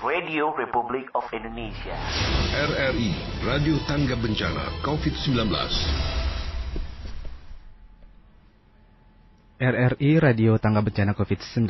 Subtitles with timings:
[0.00, 1.92] Radio Republic of Indonesia.
[2.56, 3.12] RRI
[3.44, 5.44] Radio Tangga Bencana COVID-19.
[9.60, 11.68] RRI Radio Tangga Bencana COVID-19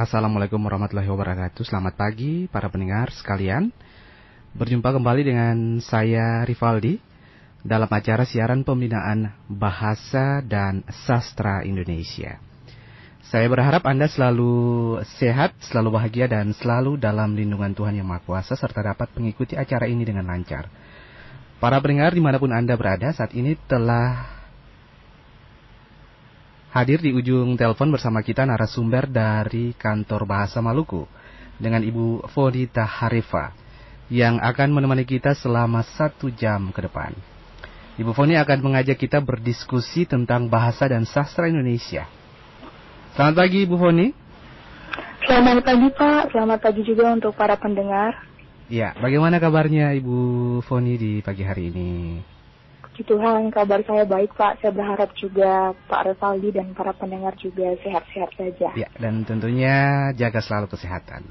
[0.00, 3.68] Assalamualaikum warahmatullahi wabarakatuh Selamat pagi para pendengar sekalian
[4.56, 6.96] Berjumpa kembali dengan saya Rivaldi
[7.60, 12.40] Dalam acara siaran pembinaan Bahasa dan Sastra Indonesia
[13.32, 18.52] saya berharap Anda selalu sehat, selalu bahagia, dan selalu dalam lindungan Tuhan Yang Maha Kuasa,
[18.60, 20.68] serta dapat mengikuti acara ini dengan lancar.
[21.56, 24.28] Para pendengar di mana pun Anda berada, saat ini telah
[26.76, 31.08] hadir di ujung telepon bersama kita narasumber dari kantor Bahasa Maluku,
[31.56, 33.56] dengan Ibu Fodita Harifa,
[34.12, 37.16] yang akan menemani kita selama satu jam ke depan.
[37.96, 42.20] Ibu Foni akan mengajak kita berdiskusi tentang bahasa dan sastra Indonesia
[43.12, 44.08] Selamat pagi Bu Foni.
[45.28, 48.16] Selamat pagi Pak, selamat pagi juga untuk para pendengar.
[48.72, 50.16] Ya, bagaimana kabarnya Ibu
[50.64, 52.24] Foni di pagi hari ini?
[52.80, 54.64] Puji Tuhan, kabar saya baik Pak.
[54.64, 58.72] Saya berharap juga Pak Revaldi dan para pendengar juga sehat-sehat saja.
[58.80, 61.28] Ya, dan tentunya jaga selalu kesehatan.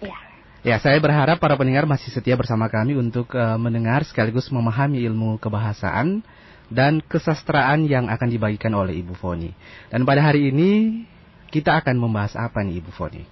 [0.00, 0.16] Ya.
[0.64, 5.36] Ya, saya berharap para pendengar masih setia bersama kami untuk uh, mendengar sekaligus memahami ilmu
[5.36, 6.24] kebahasaan
[6.68, 9.52] dan kesastraan yang akan dibagikan oleh Ibu Foni.
[9.88, 11.04] Dan pada hari ini
[11.48, 13.24] kita akan membahas apa nih Ibu Foni?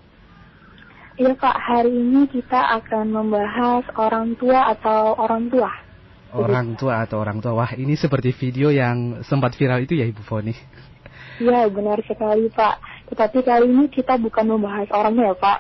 [1.17, 5.71] Iya Pak, hari ini kita akan membahas orang tua atau orang tua.
[6.37, 7.57] Orang tua atau orang tua.
[7.57, 10.53] Wah, ini seperti video yang sempat viral itu ya Ibu Foni.
[11.41, 13.09] Iya, benar sekali Pak.
[13.13, 15.59] Tetapi kali ini kita bukan membahas orangnya ya Pak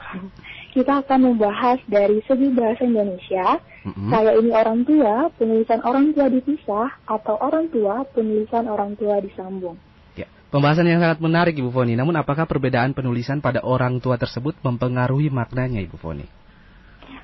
[0.77, 3.64] kita akan membahas dari segi bahasa Indonesia.
[3.88, 4.08] Mm-hmm.
[4.12, 9.80] Saya ini orang tua, penulisan orang tua dipisah, atau orang tua, penulisan orang tua disambung.
[10.20, 11.97] Ya, pembahasan yang sangat menarik Ibu Foni.
[11.97, 16.28] Namun apakah perbedaan penulisan pada orang tua tersebut mempengaruhi maknanya Ibu Foni?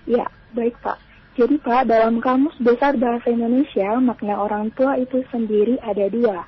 [0.08, 0.97] Ya, baik Pak.
[1.36, 6.45] Jadi Pak, dalam Kamus Besar Bahasa Indonesia, makna orang tua itu sendiri ada dua,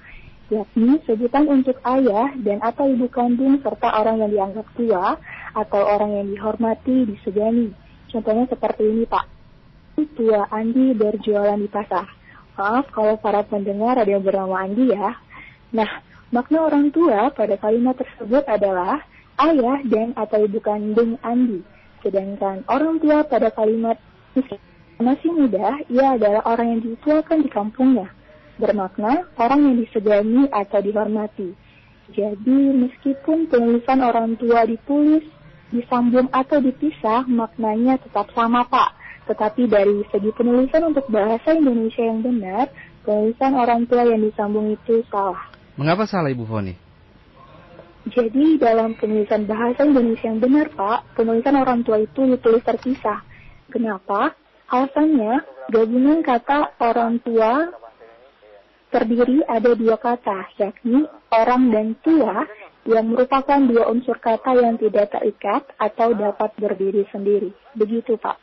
[0.53, 5.17] yakni sebutan untuk ayah dan atau ibu kandung serta orang yang dianggap tua
[5.57, 7.73] atau orang yang dihormati disegani.
[8.13, 9.25] Contohnya seperti ini Pak.
[10.15, 12.07] Tua Andi berjualan di pasar.
[12.55, 15.17] Maaf kalau para pendengar ada yang bernama Andi ya.
[15.75, 15.91] Nah,
[16.31, 19.03] makna orang tua pada kalimat tersebut adalah
[19.43, 21.63] ayah dan atau ibu kandung Andi.
[22.05, 23.99] Sedangkan orang tua pada kalimat
[25.01, 28.07] masih muda, ia adalah orang yang dituakan di kampungnya.
[28.55, 31.51] Bermakna orang yang disegani atau dihormati.
[32.15, 35.25] Jadi meskipun penulisan orang tua ditulis
[35.75, 38.95] disambung atau dipisah maknanya tetap sama Pak.
[39.25, 42.69] Tetapi dari segi penulisan untuk bahasa Indonesia yang benar,
[43.03, 45.49] penulisan orang tua yang disambung itu salah.
[45.75, 46.75] Mengapa salah Ibu Foni?
[48.05, 53.25] Jadi dalam penulisan bahasa Indonesia yang benar Pak, penulisan orang tua itu ditulis terpisah.
[53.73, 54.37] Kenapa?
[54.69, 55.41] Alasannya,
[55.73, 57.73] gabungan kata orang tua
[58.95, 61.03] terdiri ada dua kata, yakni
[61.35, 62.47] orang dan tua
[62.87, 67.51] yang merupakan dua unsur kata yang tidak terikat atau dapat berdiri sendiri.
[67.75, 68.39] Begitu, Pak.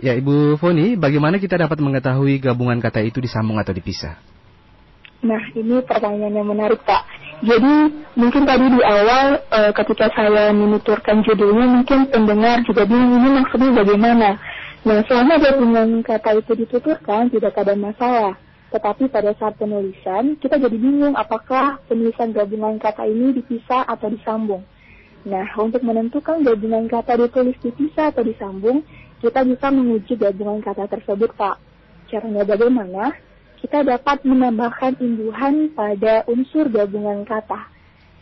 [0.00, 4.16] Ya, Ibu Foni, bagaimana kita dapat mengetahui gabungan kata itu disambung atau dipisah?
[5.20, 7.04] Nah, ini pertanyaan yang menarik, Pak.
[7.44, 7.72] Jadi,
[8.16, 13.70] mungkin tadi di awal e, ketika saya menuturkan judulnya, mungkin pendengar juga bingung ini maksudnya
[13.76, 14.40] bagaimana.
[14.80, 18.34] Nah, selama gabungan kata itu dituturkan, tidak ada masalah.
[18.72, 24.64] Tetapi pada saat penulisan, kita jadi bingung apakah penulisan gabungan kata ini dipisah atau disambung.
[25.28, 28.80] Nah, untuk menentukan gabungan kata ditulis dipisah atau disambung,
[29.20, 31.60] kita bisa menguji gabungan kata tersebut, Pak.
[32.08, 33.12] Caranya bagaimana?
[33.60, 37.68] Kita dapat menambahkan imbuhan pada unsur gabungan kata.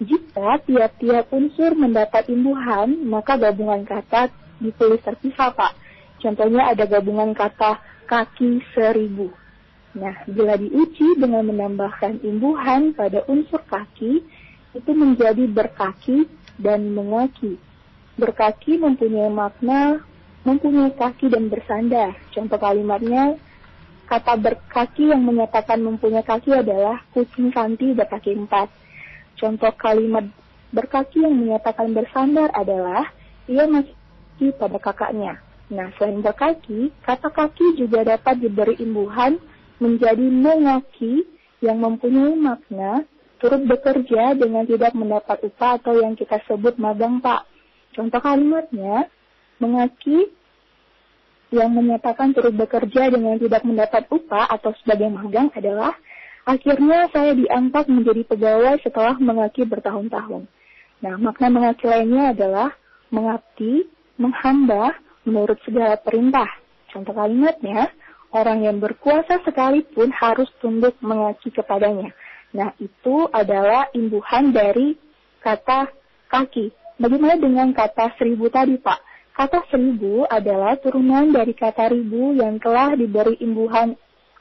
[0.02, 5.86] Jika tiap-tiap unsur mendapat imbuhan, maka gabungan kata ditulis terpisah, Pak.
[6.18, 7.78] Contohnya ada gabungan kata
[8.10, 9.30] kaki seribu.
[9.98, 14.22] Nah, bila diuji dengan menambahkan imbuhan pada unsur kaki,
[14.76, 16.28] itu menjadi berkaki
[16.60, 17.56] dan mengaki.
[18.18, 20.02] Berkaki mempunyai makna
[20.46, 22.14] mempunyai kaki dan bersandar.
[22.32, 23.36] Contoh kalimatnya,
[24.08, 28.70] kata berkaki yang menyatakan mempunyai kaki adalah kucing kanti berkaki empat.
[29.36, 30.26] Contoh kalimat
[30.72, 33.08] berkaki yang menyatakan bersandar adalah
[33.48, 35.40] ia masih pada kakaknya.
[35.68, 39.36] Nah, selain berkaki, kata kaki juga dapat diberi imbuhan
[39.78, 41.28] menjadi mengaki
[41.60, 43.04] yang mempunyai makna
[43.38, 47.46] turut bekerja dengan tidak mendapat upah atau yang kita sebut magang pak.
[47.94, 49.06] Contoh kalimatnya,
[49.62, 50.32] mengaki
[51.48, 55.96] yang menyatakan turut bekerja dengan tidak mendapat upah atau sebagai magang adalah
[56.44, 60.44] akhirnya saya diangkat menjadi pegawai setelah mengaki bertahun-tahun.
[60.98, 62.68] Nah, makna mengabdi lainnya adalah
[63.14, 63.86] mengabdi,
[64.18, 66.48] menghamba, menurut segala perintah.
[66.88, 67.92] Contoh kalimatnya,
[68.32, 72.12] orang yang berkuasa sekalipun harus tunduk mengaki kepadanya.
[72.56, 74.96] Nah, itu adalah imbuhan dari
[75.44, 75.92] kata
[76.32, 76.72] kaki.
[76.96, 79.00] Bagaimana dengan kata seribu tadi, Pak?
[79.36, 83.94] Kata seribu adalah turunan dari kata ribu yang telah diberi imbuhan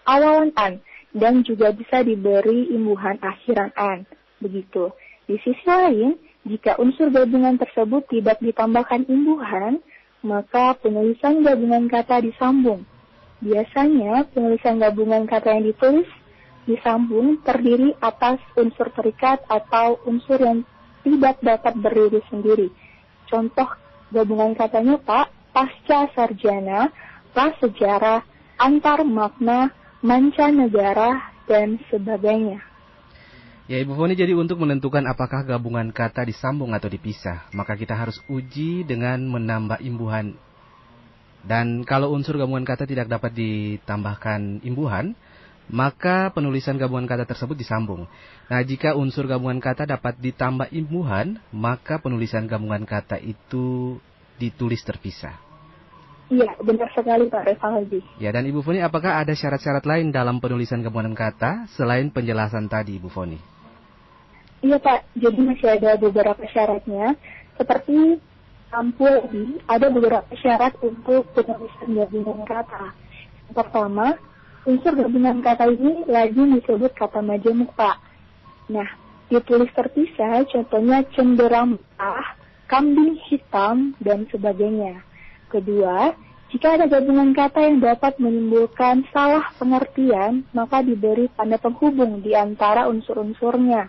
[0.10, 0.82] awalan an
[1.14, 4.10] dan juga bisa diberi imbuhan akhiran an.
[4.42, 4.90] Begitu.
[5.30, 6.18] Di sisi lain,
[6.48, 9.84] jika unsur gabungan tersebut tidak ditambahkan imbuhan,
[10.28, 12.84] maka penulisan gabungan kata disambung.
[13.40, 16.10] Biasanya, penulisan gabungan kata yang ditulis
[16.68, 20.68] disambung terdiri atas unsur terikat atau unsur yang
[21.08, 22.68] tidak dapat berdiri sendiri.
[23.32, 23.72] Contoh
[24.12, 26.92] gabungan katanya Pak, pasca sarjana,
[27.32, 28.20] prasejarah,
[28.60, 29.72] antar makna,
[30.04, 32.67] mancanegara, dan sebagainya.
[33.68, 38.16] Ya Ibu Foni jadi untuk menentukan apakah gabungan kata disambung atau dipisah, maka kita harus
[38.32, 40.40] uji dengan menambah imbuhan.
[41.44, 45.20] Dan kalau unsur gabungan kata tidak dapat ditambahkan imbuhan,
[45.68, 48.08] maka penulisan gabungan kata tersebut disambung.
[48.48, 54.00] Nah, jika unsur gabungan kata dapat ditambah imbuhan, maka penulisan gabungan kata itu
[54.40, 55.36] ditulis terpisah.
[56.32, 58.00] Iya, benar sekali Pak Revaldi.
[58.20, 62.96] Ya, dan Ibu Foni, apakah ada syarat-syarat lain dalam penulisan gabungan kata selain penjelasan tadi,
[62.96, 63.57] Ibu Foni?
[64.68, 67.16] Iya Pak, jadi masih ada beberapa syaratnya.
[67.56, 68.20] Seperti
[68.68, 72.92] ampul ini, ada beberapa syarat untuk penulisan gabungan kata.
[73.56, 74.20] Pertama,
[74.68, 78.04] Unsur gabungan kata ini lagi disebut kata majemuk, Pak.
[78.68, 78.84] Nah,
[79.32, 82.36] ditulis terpisah, contohnya cenderamah,
[82.68, 85.00] kambing hitam, dan sebagainya.
[85.48, 86.12] Kedua,
[86.52, 92.92] jika ada gabungan kata yang dapat menimbulkan salah pengertian, maka diberi tanda penghubung di antara
[92.92, 93.88] unsur-unsurnya.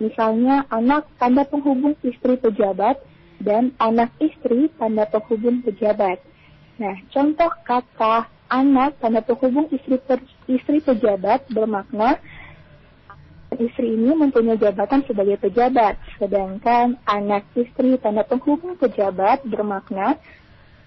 [0.00, 2.96] Misalnya, anak tanda penghubung istri pejabat
[3.40, 6.20] dan anak istri tanda penghubung pejabat.
[6.80, 12.16] Nah, contoh kata anak tanda penghubung istri per, istri pejabat bermakna
[13.60, 20.16] istri ini mempunyai jabatan sebagai pejabat, sedangkan anak istri tanda penghubung pejabat bermakna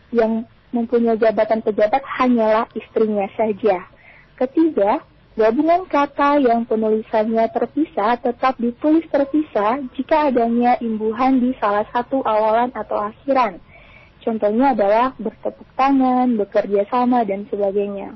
[0.10, 3.86] yang mempunyai jabatan pejabat hanyalah istrinya saja.
[4.40, 12.22] Ketiga, gabungan kata yang penulisannya terpisah tetap ditulis terpisah jika adanya imbuhan di salah satu
[12.22, 13.58] awalan atau akhiran.
[14.24, 18.16] Contohnya adalah bertepuk tangan, bekerja sama, dan sebagainya.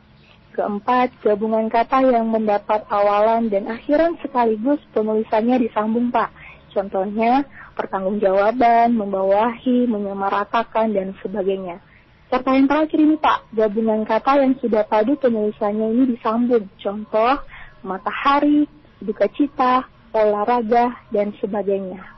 [0.56, 6.32] Keempat, gabungan kata yang mendapat awalan dan akhiran sekaligus penulisannya disambung, Pak.
[6.72, 7.44] Contohnya,
[7.76, 11.84] pertanggungjawaban, membawahi, menyamaratakan, dan sebagainya.
[12.28, 16.68] Serta yang terakhir ini, Pak, gabungan kata yang sudah padu penulisannya ini disambung.
[16.76, 17.40] Contoh,
[17.88, 18.68] matahari,
[19.00, 22.18] duka cita, olahraga, dan sebagainya.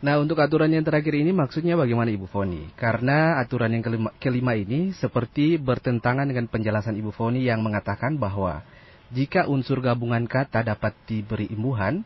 [0.00, 2.72] Nah untuk aturan yang terakhir ini maksudnya bagaimana Ibu Foni?
[2.72, 8.64] Karena aturan yang kelima, kelima ini seperti bertentangan dengan penjelasan Ibu Foni yang mengatakan bahwa
[9.12, 12.00] jika unsur gabungan kata dapat diberi imbuhan,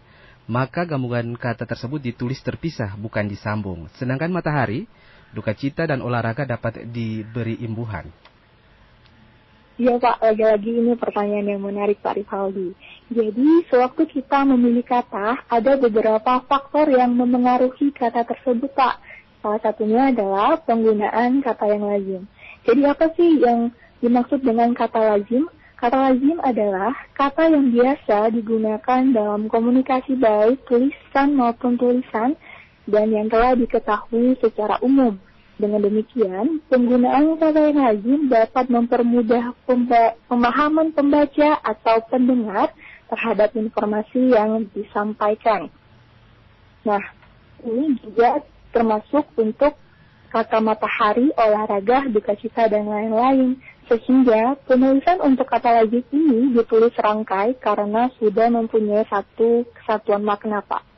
[0.50, 3.87] maka gabungan kata tersebut ditulis terpisah bukan disambung.
[3.95, 4.91] Sedangkan matahari,
[5.35, 8.07] duka cita dan olahraga dapat diberi imbuhan.
[9.75, 12.79] Iya Pak, lagi-lagi ini pertanyaan yang menarik Pak Rivaldi.
[13.11, 19.03] Jadi, sewaktu kita memilih kata, ada beberapa faktor yang memengaruhi kata tersebut Pak.
[19.43, 22.23] Salah satunya adalah penggunaan kata yang lazim.
[22.62, 25.50] Jadi apa sih yang dimaksud dengan kata lazim?
[25.75, 32.38] Kata lazim adalah kata yang biasa digunakan dalam komunikasi baik tulisan maupun tulisan
[32.85, 35.17] dan yang telah diketahui secara umum.
[35.55, 39.55] Dengan demikian, penggunaan kata yang lazim dapat mempermudah
[40.26, 42.75] pemahaman pembaca atau pendengar
[43.07, 45.71] terhadap informasi yang disampaikan.
[46.83, 46.99] Nah,
[47.62, 48.43] ini juga
[48.75, 49.79] termasuk untuk
[50.35, 53.55] kata matahari, olahraga, duka cita, dan lain-lain.
[53.87, 60.94] Sehingga penulisan untuk kata lazim ini ditulis rangkai karena sudah mempunyai satu kesatuan makna, Pak.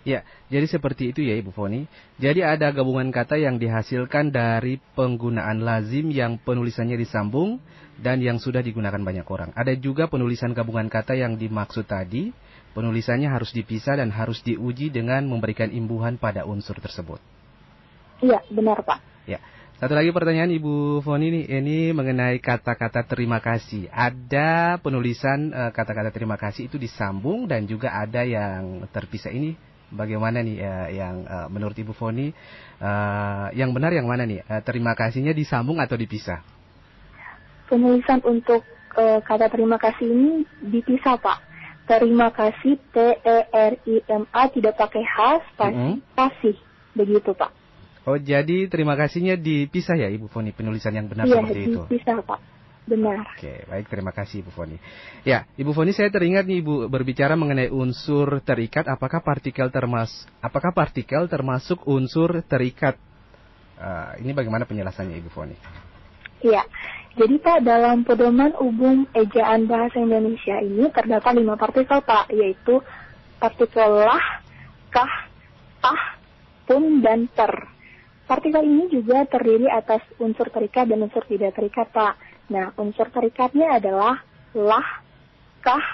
[0.00, 1.84] Ya, jadi seperti itu ya Ibu Foni.
[2.16, 7.60] Jadi ada gabungan kata yang dihasilkan dari penggunaan lazim yang penulisannya disambung
[8.00, 9.52] dan yang sudah digunakan banyak orang.
[9.52, 12.32] Ada juga penulisan gabungan kata yang dimaksud tadi,
[12.72, 17.20] penulisannya harus dipisah dan harus diuji dengan memberikan imbuhan pada unsur tersebut.
[18.24, 19.28] Iya, benar Pak.
[19.28, 19.36] Ya.
[19.80, 23.88] Satu lagi pertanyaan Ibu Foni ini, ini mengenai kata-kata terima kasih.
[23.92, 29.56] Ada penulisan eh, kata-kata terima kasih itu disambung dan juga ada yang terpisah ini
[29.90, 32.30] bagaimana nih uh, yang uh, menurut Ibu Foni
[32.78, 34.42] uh, yang benar yang mana nih?
[34.46, 36.40] Uh, terima kasihnya disambung atau dipisah?
[37.68, 40.32] Penulisan untuk uh, kata terima kasih ini
[40.62, 41.38] dipisah Pak.
[41.90, 45.98] terima kasih T E R I M A tidak pakai H spasi Mm-mm.
[46.14, 46.54] kasih
[46.94, 47.50] begitu Pak.
[48.06, 51.82] Oh, jadi terima kasihnya dipisah ya Ibu Foni penulisan yang benar Iya seperti itu.
[51.90, 52.38] bisa Pak.
[52.90, 53.22] Benar.
[53.38, 54.74] Oke, baik terima kasih Ibu Foni.
[55.22, 60.74] Ya, Ibu Foni saya teringat nih Ibu berbicara mengenai unsur terikat apakah partikel termas apakah
[60.74, 62.98] partikel termasuk unsur terikat?
[63.78, 65.54] Ah, ini bagaimana penjelasannya Ibu Foni?
[66.42, 66.66] Iya.
[67.14, 72.82] Jadi Pak dalam pedoman umum ejaan bahasa Indonesia ini terdapat lima partikel Pak yaitu
[73.38, 74.42] partikel lah,
[74.90, 75.30] kah,
[75.78, 76.02] tah,
[76.66, 77.50] pun dan ter.
[78.30, 82.14] Partikel ini juga terdiri atas unsur terikat dan unsur tidak terikat Pak.
[82.50, 84.18] Nah unsur terikatnya adalah
[84.52, 84.86] lah,
[85.62, 85.86] kah,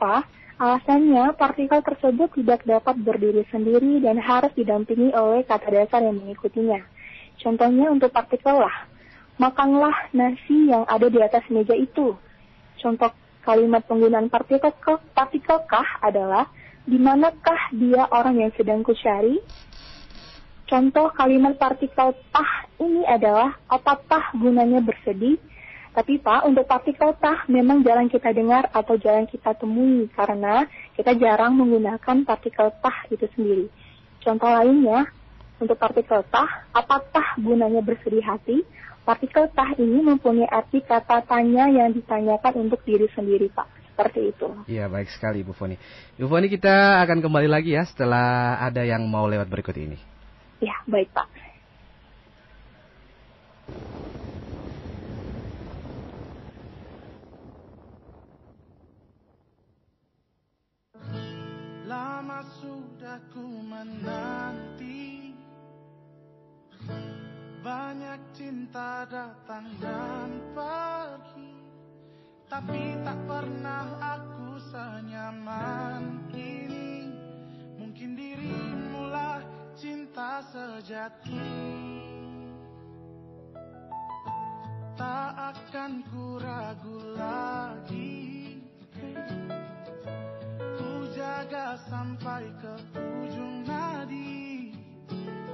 [0.00, 0.24] apa?
[0.58, 6.82] Alasannya, partikel tersebut tidak dapat berdiri sendiri dan harus didampingi oleh kata dasar yang mengikutinya.
[7.38, 8.88] Contohnya untuk partikel lah,
[9.38, 12.16] makanlah nasi yang ada di atas meja itu.
[12.82, 13.14] Contoh
[13.46, 16.50] kalimat penggunaan partikel ke, partikel kah adalah
[16.82, 19.38] di manakah dia orang yang sedang kucari?
[20.68, 25.40] Contoh kalimat partikel tah ini adalah apakah gunanya bersedih?
[25.96, 31.16] Tapi Pak, untuk partikel tah memang jarang kita dengar atau jarang kita temui karena kita
[31.16, 33.66] jarang menggunakan partikel tah itu sendiri.
[34.20, 35.08] Contoh lainnya,
[35.56, 38.60] untuk partikel tah, apakah gunanya bersedih hati?
[39.08, 43.66] Partikel tah ini mempunyai arti kata tanya yang ditanyakan untuk diri sendiri, Pak.
[43.96, 44.46] Seperti itu.
[44.70, 45.74] Iya, baik sekali Ibu Foni.
[46.20, 50.07] Ibu Foni kita akan kembali lagi ya setelah ada yang mau lewat berikut ini.
[50.58, 51.30] Ya, baik, Pak.
[61.86, 65.30] Lama sudah ku menanti.
[67.62, 71.54] Banyak cinta datang dan pergi.
[72.50, 77.12] Tapi tak pernah aku senyaman ini
[77.76, 81.54] Mungkin dirimulah cinta sejati.
[84.98, 88.58] Tak akan ku ragu lagi.
[90.58, 92.74] Ku jaga sampai ke
[93.22, 94.74] ujung nadi.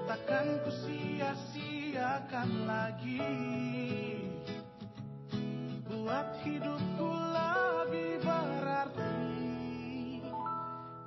[0.09, 3.21] Takkan ku sia-siakan lagi.
[5.85, 9.17] Buat hidupku lebih berarti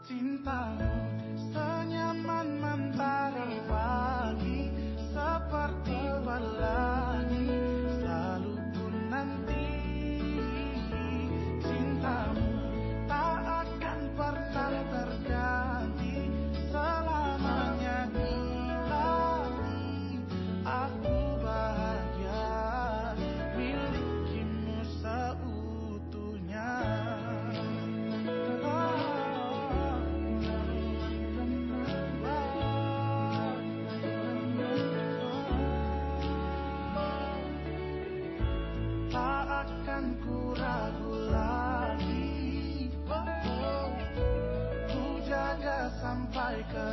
[0.05, 1.16] Cintamu
[2.17, 4.74] senyaman mentari pagi
[5.13, 7.66] Seperti pelangi
[39.58, 42.94] akan ku ragu lagi
[44.86, 46.88] Ku jaga sampai ke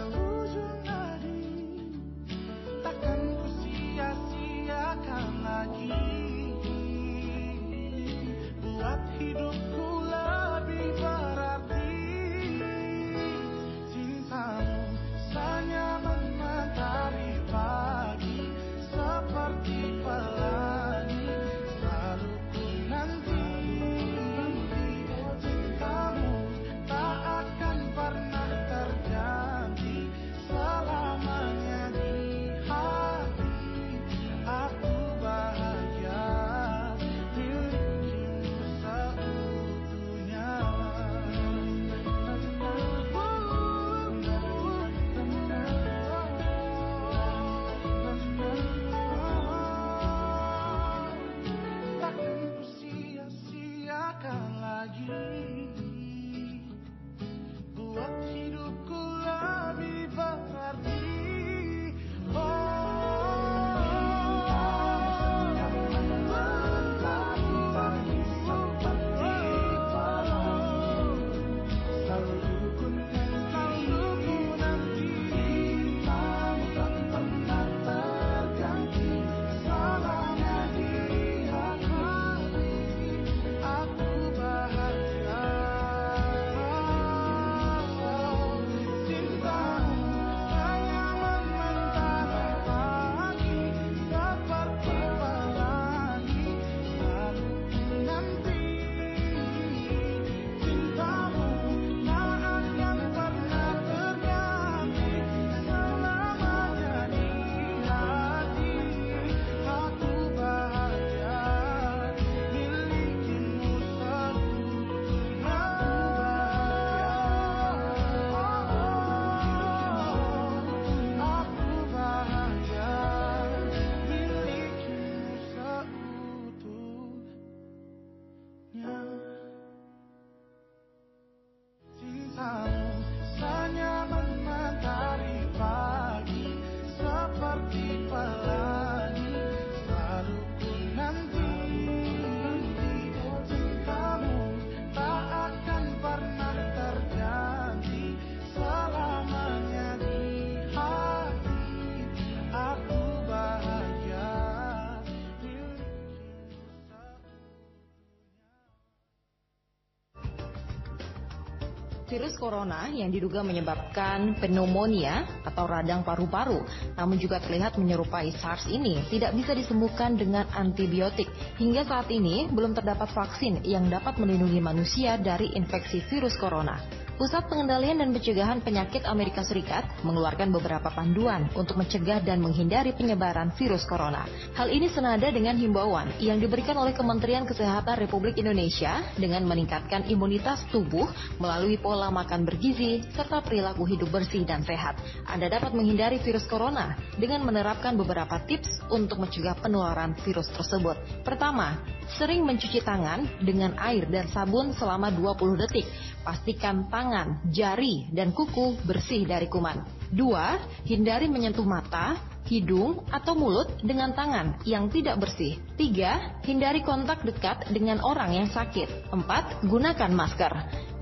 [162.35, 166.67] Virus corona yang diduga menyebabkan pneumonia atau radang paru-paru,
[166.99, 171.31] namun juga terlihat menyerupai SARS ini, tidak bisa disembuhkan dengan antibiotik.
[171.63, 177.04] Hingga saat ini, belum terdapat vaksin yang dapat melindungi manusia dari infeksi virus corona.
[177.15, 183.55] Pusat Pengendalian dan Pencegahan Penyakit Amerika Serikat mengeluarkan beberapa panduan untuk mencegah dan menghindari penyebaran
[183.55, 184.27] virus corona.
[184.59, 190.67] Hal ini senada dengan himbauan yang diberikan oleh Kementerian Kesehatan Republik Indonesia dengan meningkatkan imunitas
[190.75, 191.07] tubuh
[191.39, 194.99] melalui pola makan bergizi serta perilaku hidup bersih dan sehat.
[195.31, 200.99] Anda dapat menghindari virus corona dengan menerapkan beberapa tips untuk mencegah penularan virus tersebut.
[201.23, 201.79] Pertama,
[202.19, 205.87] sering mencuci tangan dengan air dan sabun selama 20 detik.
[206.25, 209.85] Pastikan tangan, jari, dan kuku bersih dari kuman.
[210.09, 210.57] Dua,
[210.89, 212.17] hindari menyentuh mata,
[212.49, 215.61] hidung, atau mulut dengan tangan yang tidak bersih.
[215.77, 219.13] Tiga, hindari kontak dekat dengan orang yang sakit.
[219.13, 220.53] Empat, gunakan masker.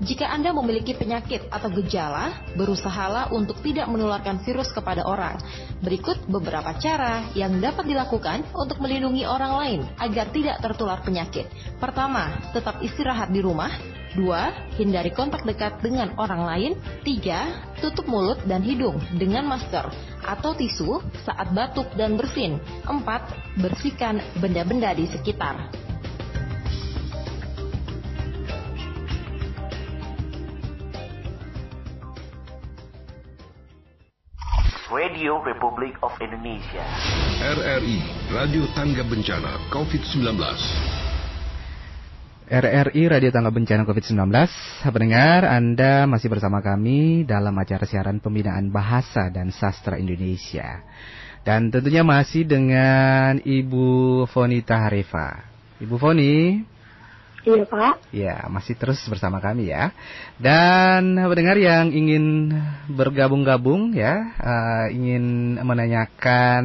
[0.03, 5.39] Jika Anda memiliki penyakit atau gejala, berusahalah untuk tidak menularkan virus kepada orang.
[5.79, 11.47] Berikut beberapa cara yang dapat dilakukan untuk melindungi orang lain agar tidak tertular penyakit.
[11.79, 13.71] Pertama, tetap istirahat di rumah.
[14.13, 16.71] Dua, hindari kontak dekat dengan orang lain.
[17.01, 17.49] Tiga,
[17.81, 19.89] tutup mulut dan hidung dengan masker
[20.21, 22.61] atau tisu saat batuk dan bersin.
[22.85, 23.25] Empat,
[23.57, 25.57] bersihkan benda-benda di sekitar.
[34.93, 36.85] Radio Republic of Indonesia.
[37.41, 40.37] RRI Radio Tangga Bencana COVID-19.
[42.43, 44.19] RRI Radio Tangga Bencana COVID-19
[44.83, 50.83] Pendengar, Anda masih bersama kami dalam acara siaran pembinaan bahasa dan sastra Indonesia
[51.47, 55.47] Dan tentunya masih dengan Ibu Fonita Harifa
[55.79, 56.59] Ibu Foni
[57.43, 57.95] Iya Pak.
[58.15, 59.91] Ya, masih terus bersama kami ya.
[60.39, 62.55] Dan pendengar yang ingin
[62.87, 66.63] bergabung-gabung ya, uh, ingin menanyakan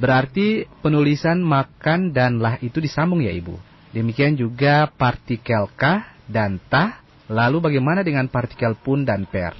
[0.00, 3.58] Berarti penulisan makan dan lah itu disambung ya Ibu.
[3.92, 7.02] Demikian juga partikel kah dan ta.
[7.30, 9.54] Lalu bagaimana dengan partikel pun dan per?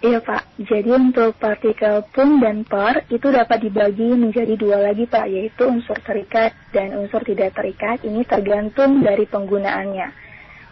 [0.00, 5.28] Iya Pak, jadi untuk partikel pun dan per itu dapat dibagi menjadi dua lagi Pak,
[5.28, 8.00] yaitu unsur terikat dan unsur tidak terikat.
[8.00, 10.08] Ini tergantung dari penggunaannya.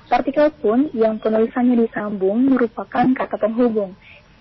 [0.09, 3.93] Partikel pun yang penulisannya disambung merupakan kata penghubung.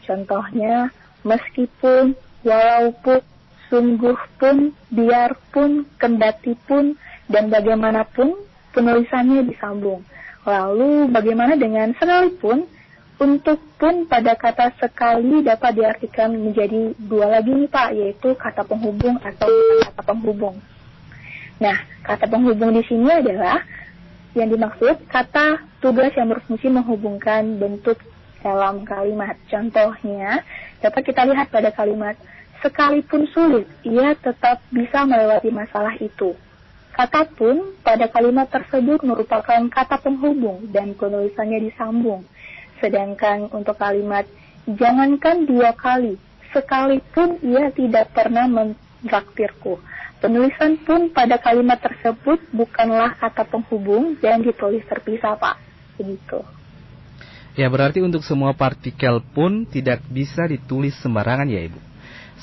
[0.08, 0.88] Contohnya,
[1.28, 2.16] meskipun,
[2.48, 3.20] walaupun,
[3.68, 6.96] sungguh pun, biarpun, kendati pun,
[7.28, 8.40] dan bagaimanapun
[8.78, 10.06] penulisannya disambung.
[10.46, 12.70] Lalu bagaimana dengan sekalipun?
[13.18, 19.18] Untuk pun pada kata sekali dapat diartikan menjadi dua lagi nih Pak, yaitu kata penghubung
[19.18, 19.50] atau
[19.90, 20.62] kata penghubung.
[21.58, 23.66] Nah, kata penghubung di sini adalah
[24.38, 27.98] yang dimaksud kata tugas yang berfungsi menghubungkan bentuk
[28.46, 29.34] dalam kalimat.
[29.50, 30.46] Contohnya,
[30.86, 32.14] dapat kita lihat pada kalimat
[32.62, 36.38] sekalipun sulit, ia tetap bisa melewati masalah itu.
[36.98, 42.26] Kata pun pada kalimat tersebut merupakan kata penghubung dan penulisannya disambung.
[42.82, 44.26] Sedangkan untuk kalimat
[44.66, 46.18] jangankan dua kali,
[46.50, 49.78] sekalipun ia tidak pernah mentraktirku.
[50.18, 55.62] Penulisan pun pada kalimat tersebut bukanlah kata penghubung yang ditulis terpisah, Pak.
[56.02, 56.42] Begitu.
[57.54, 61.78] Ya, berarti untuk semua partikel pun tidak bisa ditulis sembarangan ya, Ibu.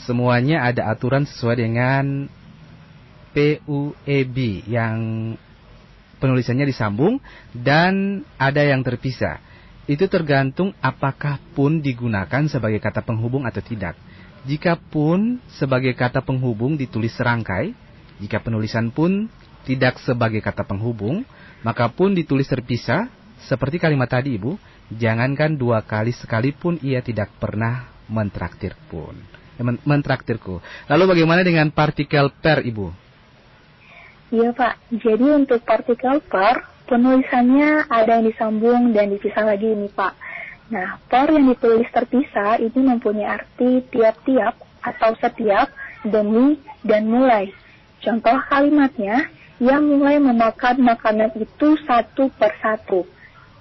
[0.06, 2.30] Semuanya ada aturan sesuai dengan
[3.34, 4.96] PUEB yang
[6.22, 7.18] penulisannya disambung
[7.52, 9.42] dan ada yang terpisah
[9.84, 13.98] itu tergantung apakah pun digunakan sebagai kata penghubung atau tidak.
[14.48, 17.76] Jikapun sebagai kata penghubung ditulis serangkai,
[18.20, 19.28] jika penulisan pun
[19.68, 21.24] tidak sebagai kata penghubung,
[21.64, 23.08] maka pun ditulis terpisah,
[23.44, 24.56] seperti kalimat tadi Ibu,
[24.92, 29.16] jangankan dua kali sekalipun ia tidak pernah mentraktir pun.
[29.56, 30.60] Eh, men- mentraktirku.
[30.88, 33.03] Lalu bagaimana dengan partikel per Ibu?
[34.34, 40.10] Iya Pak, jadi untuk partikel per, penulisannya ada yang disambung dan dipisah lagi ini Pak.
[40.74, 45.70] Nah, per yang ditulis terpisah ini mempunyai arti tiap-tiap atau setiap,
[46.02, 47.54] demi, dan mulai.
[48.02, 49.30] Contoh kalimatnya,
[49.62, 53.06] yang mulai memakan makanan itu satu per satu.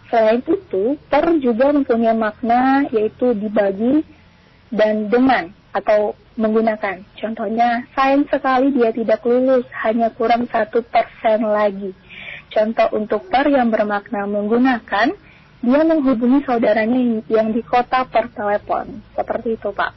[0.10, 4.02] Selain itu, per juga mempunyai makna yaitu dibagi
[4.74, 7.06] dan dengan atau menggunakan.
[7.17, 11.93] Contohnya, sayang sekali dia tidak lulus, hanya kurang satu persen lagi.
[12.54, 15.13] Contoh untuk per yang bermakna menggunakan,
[15.63, 19.02] dia menghubungi saudaranya yang di kota per telepon.
[19.15, 19.91] Seperti itu, Pak.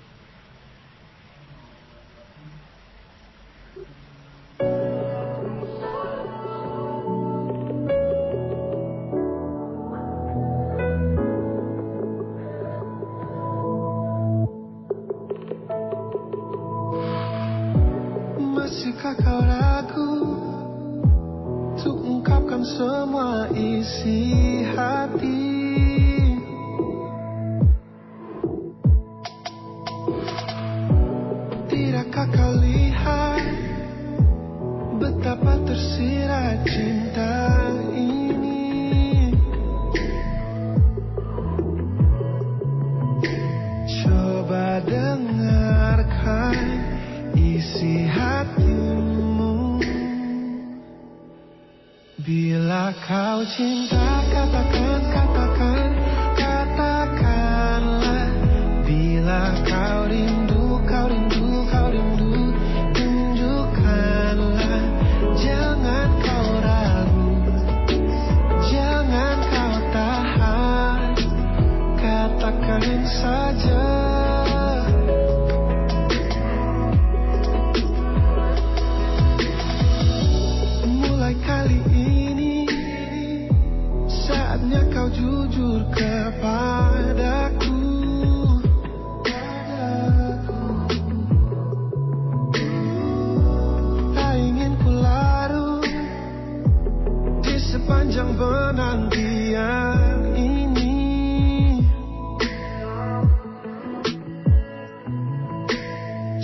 [97.91, 101.03] Sepanjang penantian ini.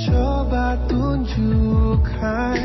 [0.03, 2.56] Coba tunjukkan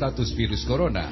[0.00, 1.04] status virus corona.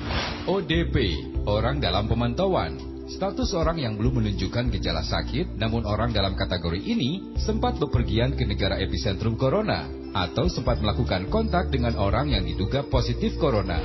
[0.48, 0.96] ODP,
[1.44, 2.80] orang dalam pemantauan.
[3.04, 8.48] Status orang yang belum menunjukkan gejala sakit, namun orang dalam kategori ini sempat bepergian ke
[8.48, 9.84] negara epicentrum corona
[10.16, 13.76] atau sempat melakukan kontak dengan orang yang diduga positif corona.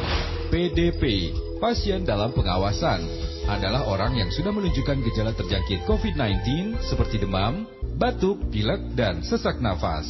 [0.47, 3.03] PDP, pasien dalam pengawasan,
[3.51, 7.67] adalah orang yang sudah menunjukkan gejala terjangkit COVID-19 seperti demam,
[7.99, 10.07] batuk, pilek, dan sesak nafas.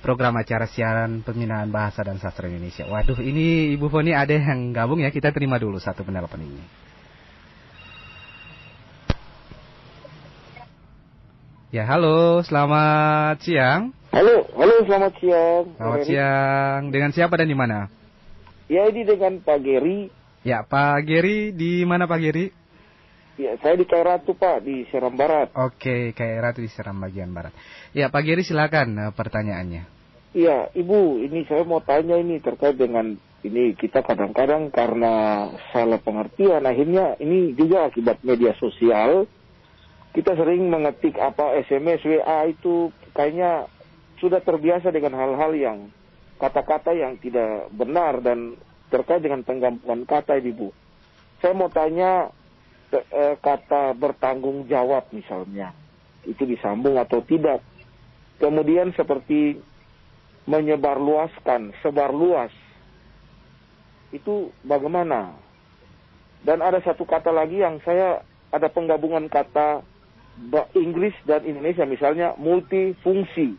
[0.00, 2.86] program acara siaran pembinaan bahasa dan sastra Indonesia.
[2.86, 5.10] Waduh, ini Ibu Foni ada yang gabung ya.
[5.10, 6.64] Kita terima dulu satu penelpon ini.
[11.74, 13.90] Ya, halo, selamat siang.
[14.14, 15.62] Halo, halo selamat siang.
[15.76, 16.08] Selamat Pak Heri.
[16.08, 16.80] siang.
[16.94, 17.90] Dengan siapa dan di mana?
[18.70, 20.08] Ya ini dengan Pak Geri.
[20.46, 22.65] Ya, Pak Geri di mana Pak Geri?
[23.36, 25.52] Ya saya di Kairatu Pak di Seram Barat.
[25.52, 27.52] Oke, kayak Ratu di Seram bagian barat.
[27.92, 29.82] Ya, Pak Geri silakan eh, pertanyaannya.
[30.36, 36.60] Iya Ibu, ini saya mau tanya ini terkait dengan ini kita kadang-kadang karena salah pengertian
[36.64, 39.24] akhirnya ini juga akibat media sosial
[40.12, 43.68] kita sering mengetik apa SMS WA itu kayaknya
[44.20, 45.78] sudah terbiasa dengan hal-hal yang
[46.36, 48.56] kata-kata yang tidak benar dan
[48.88, 50.68] terkait dengan penggabungan kata ini Bu.
[51.40, 52.32] Saya mau tanya
[53.42, 55.74] kata bertanggung jawab misalnya
[56.26, 57.62] itu disambung atau tidak.
[58.36, 59.56] Kemudian seperti
[60.44, 62.52] menyebarluaskan, sebar luas.
[64.12, 65.32] Itu bagaimana?
[66.44, 68.20] Dan ada satu kata lagi yang saya
[68.52, 69.82] ada penggabungan kata
[70.76, 73.56] Inggris dan Indonesia misalnya multifungsi.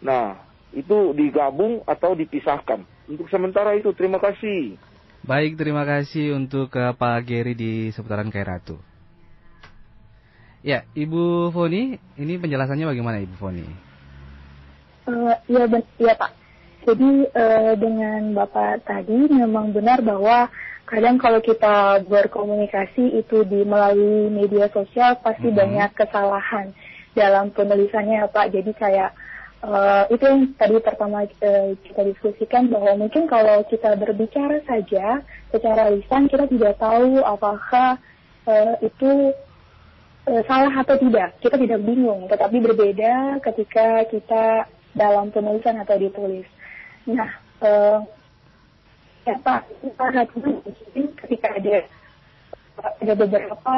[0.00, 0.40] Nah,
[0.72, 2.80] itu digabung atau dipisahkan.
[3.06, 4.80] Untuk sementara itu terima kasih.
[5.26, 8.78] Baik, terima kasih untuk eh, Pak Geri di seputaran Kairatu.
[10.62, 13.66] Ya, Ibu Foni, ini penjelasannya bagaimana Ibu Foni?
[15.06, 16.30] Eh, Iya ben- iya Pak.
[16.86, 20.46] Jadi eh, dengan Bapak tadi memang benar bahwa
[20.86, 25.56] kadang kalau kita berkomunikasi itu di melalui media sosial pasti Mhm.
[25.58, 26.70] banyak kesalahan.
[27.16, 28.52] dalam penulisannya ya Pak.
[28.52, 29.16] Jadi kayak
[29.62, 35.22] uh, itu yang tadi pertama uh, kita diskusikan bahwa mungkin kalau kita berbicara saja
[35.54, 37.96] secara lisan kita tidak tahu apakah
[38.48, 39.32] uh, itu
[40.26, 41.38] uh, salah atau tidak.
[41.40, 44.44] Kita tidak bingung, tetapi berbeda ketika kita
[44.96, 46.48] dalam penulisan atau ditulis.
[47.06, 47.30] Nah,
[47.62, 48.00] uh,
[49.28, 49.68] ya Pak,
[51.22, 51.76] ketika ada
[52.76, 53.76] ada beberapa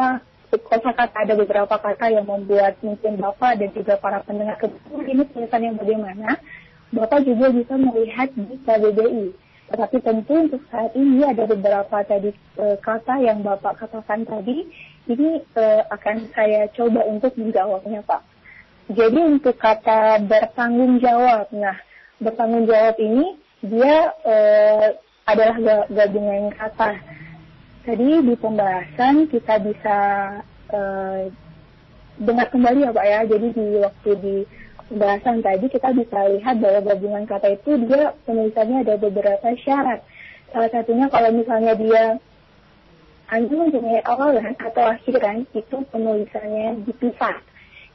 [0.49, 5.63] kata ada beberapa kata yang membuat mungkin Bapak dan juga para pendengar kebetulan ini tulisan
[5.65, 6.41] yang bagaimana,
[6.89, 9.27] Bapak juga bisa melihat di KBBI.
[9.69, 14.65] Tetapi tentu untuk saat ini ada beberapa tadi e, kata yang Bapak katakan tadi,
[15.13, 18.25] ini e, akan saya coba untuk menjawabnya Pak.
[18.89, 21.77] Jadi untuk kata bertanggung jawab, nah
[22.17, 24.37] bertanggung jawab ini dia e,
[25.29, 26.97] adalah gabungan kata
[27.89, 29.99] Tadi di pembahasan kita bisa
[30.77, 31.25] uh,
[32.21, 33.21] dengar kembali ya Pak ya.
[33.25, 34.37] Jadi di waktu di
[34.93, 40.05] pembahasan tadi kita bisa lihat bahwa gabungan kata itu dia penulisannya ada beberapa syarat.
[40.53, 42.05] Salah satunya kalau misalnya dia
[43.33, 47.41] hanya mempunyai awalan atau akhiran itu penulisannya dipisah.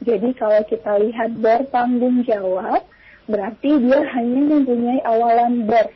[0.02, 2.82] Jadi kalau kita lihat bertanggung jawab
[3.30, 5.86] berarti dia hanya mempunyai awalan ber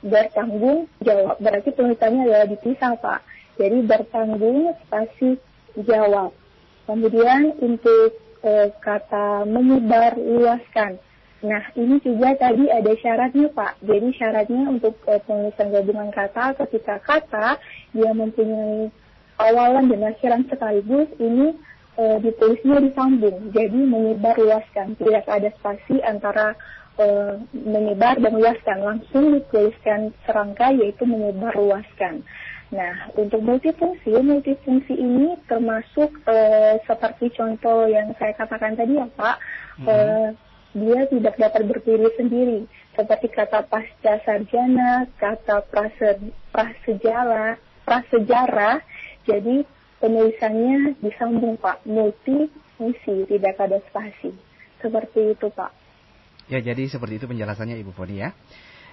[0.00, 1.36] bertanggung jawab.
[1.40, 3.20] Berarti tulisannya adalah dipisah, Pak.
[3.60, 5.36] Jadi bertanggung spasi
[5.84, 6.32] jawab.
[6.88, 10.98] Kemudian untuk e, kata menyebar luaskan.
[11.40, 13.80] Nah, ini juga tadi ada syaratnya, Pak.
[13.84, 17.60] Jadi syaratnya untuk e, penulisan gabungan kata ketika kata
[17.92, 18.88] dia mempunyai
[19.40, 21.56] awalan dan akhiran sekaligus, ini
[22.00, 23.52] e, ditulisnya disambung.
[23.52, 24.96] Jadi menyebar luaskan.
[24.96, 26.56] Tidak ada spasi antara
[27.00, 32.20] uh, menyebar dan luaskan langsung dituliskan serangka yaitu menyebar luaskan.
[32.70, 39.36] Nah, untuk multifungsi, multifungsi ini termasuk uh, seperti contoh yang saya katakan tadi ya Pak,
[39.82, 39.86] hmm.
[39.90, 40.28] uh,
[40.70, 42.60] dia tidak dapat berdiri sendiri,
[42.94, 46.22] seperti kata pasca sarjana, kata prase,
[46.54, 48.78] prasejarah, prasejarah,
[49.26, 49.66] jadi
[49.98, 54.30] penulisannya disambung Pak, multifungsi, tidak ada spasi.
[54.78, 55.79] Seperti itu Pak.
[56.50, 58.34] Ya, jadi seperti itu penjelasannya Ibu Foni ya.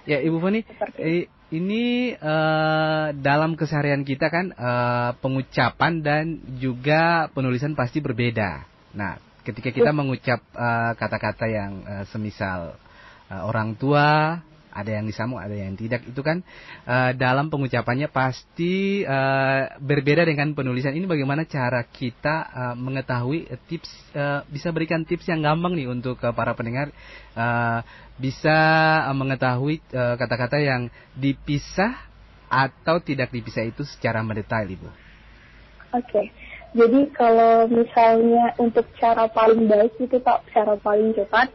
[0.06, 0.62] Ya, Ibu Foni,
[0.96, 6.24] eh, ini uh, dalam keseharian kita kan uh, pengucapan dan
[6.62, 8.62] juga penulisan pasti berbeda.
[8.94, 10.40] Nah, ketika kita mengucap
[10.96, 12.78] kata-kata uh, yang uh, semisal
[13.28, 14.38] uh, orang tua,
[14.72, 16.04] ada yang disambung, ada yang tidak.
[16.04, 16.44] Itu kan
[16.84, 20.94] uh, dalam pengucapannya pasti uh, berbeda dengan penulisan.
[20.94, 26.20] Ini bagaimana cara kita uh, mengetahui tips, uh, bisa berikan tips yang gampang nih untuk
[26.22, 26.92] uh, para pendengar
[27.34, 27.80] uh,
[28.18, 28.56] bisa
[29.08, 30.82] uh, mengetahui kata-kata uh, yang
[31.16, 32.08] dipisah
[32.48, 34.88] atau tidak dipisah itu secara mendetail, Ibu.
[34.88, 34.96] Oke.
[36.04, 36.26] Okay.
[36.68, 41.48] Jadi kalau misalnya untuk cara paling baik itu Pak, cara paling cepat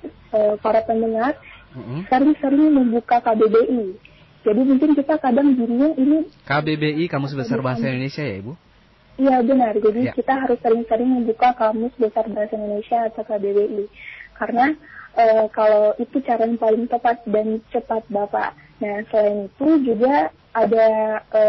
[0.58, 1.38] para pendengar
[2.10, 3.98] sering-sering membuka KBBI.
[4.44, 8.54] Jadi mungkin kita kadang bingung ini KBBI Kamus Besar Bahasa Indonesia ya Ibu?
[9.13, 9.74] Iya benar.
[9.78, 10.13] Jadi ya.
[10.13, 13.88] kita harus sering-sering membuka Kamus Besar Bahasa Indonesia atau KBBI.
[14.36, 14.76] Karena
[15.15, 18.58] e, kalau itu cara yang paling tepat dan cepat Bapak.
[18.84, 20.88] Nah selain itu juga ada
[21.32, 21.42] e,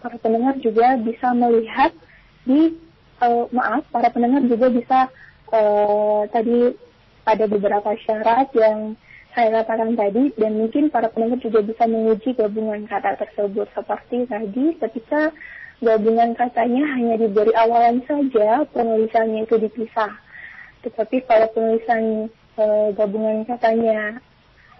[0.00, 1.92] para pendengar juga bisa melihat
[2.48, 2.78] di
[3.20, 4.98] e, maaf para pendengar juga bisa
[5.52, 5.60] e,
[6.32, 6.58] tadi
[7.24, 8.96] ada beberapa syarat yang
[9.34, 13.66] saya katakan tadi dan mungkin para pendengar juga bisa menguji gabungan kata tersebut.
[13.74, 15.34] Seperti tadi ketika
[15.82, 20.14] gabungan katanya hanya diberi awalan saja penulisannya itu dipisah.
[20.86, 22.64] Tetapi kalau penulisan e,
[22.94, 24.22] gabungan katanya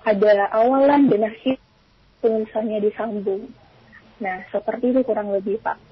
[0.06, 1.58] ada awalan dan akhir
[2.22, 3.50] penulisannya disambung.
[4.22, 5.82] Nah seperti itu kurang lebih pak.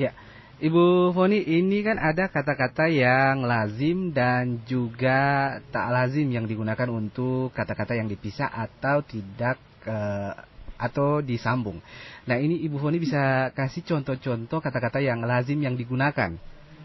[0.00, 0.16] Ya
[0.56, 7.52] Ibu Foni, ini kan ada kata-kata yang lazim dan juga tak lazim yang digunakan untuk
[7.52, 10.32] kata-kata yang dipisah atau tidak uh,
[10.80, 11.84] atau disambung.
[12.24, 16.32] Nah, ini Ibu Foni bisa kasih contoh-contoh kata-kata yang lazim yang digunakan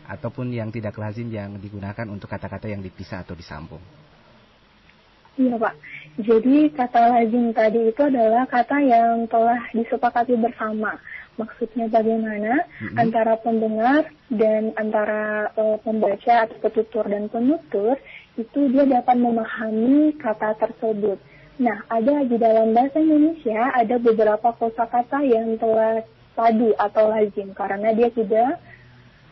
[0.04, 3.80] ataupun yang tidak lazim yang digunakan untuk kata-kata yang dipisah atau disambung.
[5.40, 5.80] Iya Pak.
[6.20, 11.00] Jadi kata lazim tadi itu adalah kata yang telah disepakati bersama
[11.42, 12.98] maksudnya bagaimana mm-hmm.
[13.02, 17.98] antara pendengar dan antara uh, pembaca atau petutur dan penutur
[18.38, 21.18] itu dia dapat memahami kata tersebut.
[21.62, 27.92] Nah, ada di dalam bahasa Indonesia ada beberapa kosakata yang telah padu atau lazim karena
[27.92, 28.58] dia sudah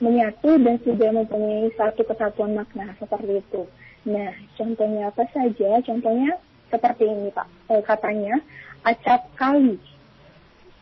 [0.03, 3.63] menyatu dan sudah mempunyai satu kesatuan makna seperti itu.
[4.07, 5.79] Nah, contohnya apa saja?
[5.83, 6.39] Contohnya
[6.71, 7.47] seperti ini, Pak.
[7.71, 8.35] Eh, katanya
[8.85, 9.75] acap kali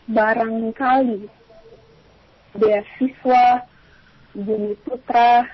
[0.07, 1.27] barangkali
[2.55, 3.67] beasiswa
[4.37, 5.45] Bumi Putra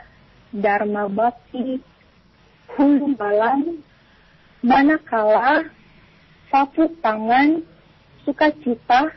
[0.54, 1.82] Dharma Bakti
[2.78, 3.82] humbalan,
[4.66, 5.70] manakala,
[6.50, 7.62] sapu tangan,
[8.26, 9.14] sukacita,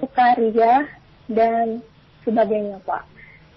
[0.00, 0.88] sukaria,
[1.28, 1.84] dan
[2.24, 3.04] sebagainya Pak.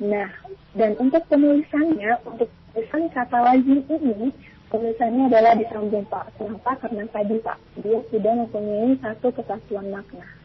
[0.03, 0.29] Nah,
[0.77, 4.29] dan untuk penulisannya, untuk penulisan kata lazim ini,
[4.69, 6.37] penulisannya adalah disambung Pak.
[6.37, 6.77] Kenapa?
[6.85, 10.36] Karena tadi Pak, dia sudah mempunyai satu kesatuan makna.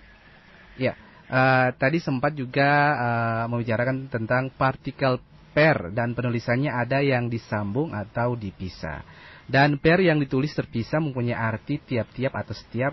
[0.76, 0.92] ya,
[1.24, 5.24] eh, tadi sempat juga eh, membicarakan tentang partikel
[5.56, 9.00] per dan penulisannya ada yang disambung atau dipisah.
[9.49, 12.92] Dan per yang ditulis terpisah mempunyai arti tiap-tiap atau setiap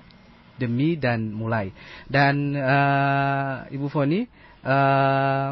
[0.56, 1.76] demi dan mulai.
[2.08, 4.24] Dan eh, Ibu Foni,
[4.64, 5.51] eh,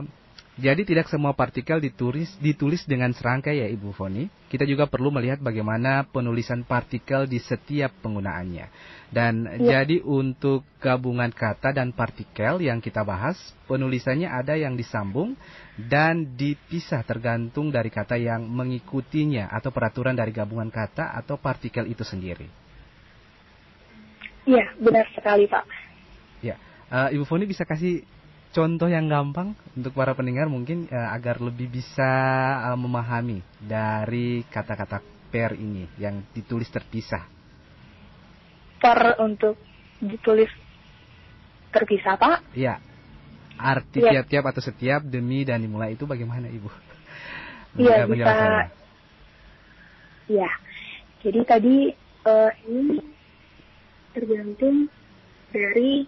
[0.54, 4.30] jadi tidak semua partikel ditulis ditulis dengan serangkai ya Ibu Foni.
[4.48, 8.66] Kita juga perlu melihat bagaimana penulisan partikel di setiap penggunaannya.
[9.14, 9.86] Dan Ya.
[9.86, 13.38] jadi untuk gabungan kata dan partikel yang kita bahas,
[13.70, 15.38] penulisannya ada yang disambung
[15.78, 22.02] dan dipisah tergantung dari kata yang mengikutinya atau peraturan dari gabungan kata atau partikel itu
[22.02, 22.50] sendiri.
[24.44, 25.64] Iya, benar sekali Pak.
[26.44, 26.58] Ya,
[26.94, 28.06] Eh, Ibu Foni bisa kasih
[28.54, 32.12] contoh yang gampang untuk para pendengar mungkin eh, agar lebih bisa
[32.70, 35.02] eh, memahami dari kata-kata
[35.34, 37.26] per ini yang ditulis terpisah.
[38.84, 39.56] Per untuk
[40.04, 40.52] ditulis
[41.72, 42.52] terpisah Pak.
[42.52, 42.84] Ya,
[43.56, 44.20] arti Ya.
[44.20, 46.68] tiap-tiap atau setiap demi dan dimulai itu bagaimana Ibu?
[47.80, 48.66] Iya, Eh, penjelasannya.
[50.30, 50.52] Ya,
[51.24, 51.76] jadi tadi
[52.24, 53.00] eh, ini
[54.14, 54.88] tergantung
[55.50, 56.04] dari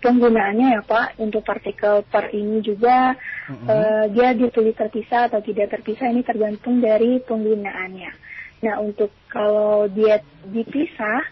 [0.00, 1.20] penggunaannya ya Pak.
[1.20, 3.14] Untuk partikel per ini juga
[3.46, 3.68] Mm-mm.
[3.68, 8.12] eh, dia ditulis terpisah atau tidak terpisah ini tergantung dari penggunaannya.
[8.60, 11.24] Nah untuk kalau dia dipisah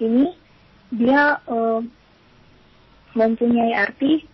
[0.00, 0.28] ini
[0.92, 1.80] dia eh,
[3.14, 4.26] mempunyai arti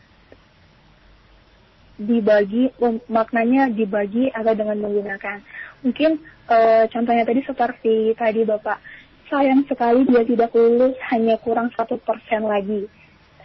[2.01, 5.45] dibagi um, maknanya dibagi atau dengan menggunakan.
[5.85, 6.11] Mungkin
[6.49, 8.81] eh, contohnya tadi seperti tadi bapak.
[9.29, 12.89] Sayang sekali dia tidak lulus hanya kurang satu persen lagi.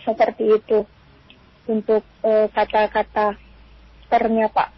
[0.01, 0.88] Seperti itu.
[1.68, 3.36] Untuk eh, kata-kata
[4.08, 4.70] ternya pak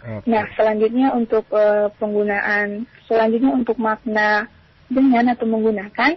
[0.00, 0.26] Oke.
[0.28, 4.48] nah selanjutnya untuk eh, penggunaan selanjutnya untuk makna
[4.88, 6.16] dengan atau menggunakan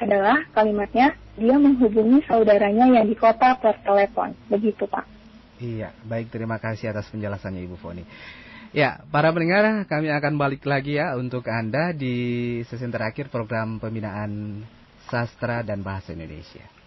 [0.00, 5.20] adalah kalimatnya dia menghubungi saudaranya yang di kota per telepon begitu pak
[5.60, 8.00] Iya, baik terima kasih atas penjelasannya Ibu Foni.
[8.72, 14.64] Ya, para pendengar, kami akan balik lagi ya untuk Anda di sesi terakhir program pembinaan
[15.12, 16.79] sastra dan bahasa Indonesia.